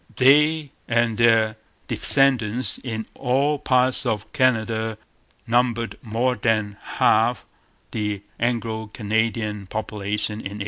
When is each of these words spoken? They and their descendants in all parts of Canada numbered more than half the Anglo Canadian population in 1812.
They 0.15 0.71
and 0.87 1.19
their 1.19 1.57
descendants 1.87 2.79
in 2.79 3.05
all 3.13 3.59
parts 3.59 4.03
of 4.03 4.33
Canada 4.33 4.97
numbered 5.45 5.95
more 6.01 6.33
than 6.33 6.77
half 6.81 7.45
the 7.91 8.23
Anglo 8.39 8.87
Canadian 8.87 9.67
population 9.67 10.39
in 10.39 10.39
1812. 10.39 10.59